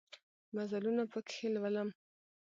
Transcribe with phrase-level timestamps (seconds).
[0.55, 1.89] مزلونه پکښې لولم